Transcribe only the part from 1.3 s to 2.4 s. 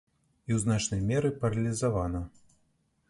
паралізавана.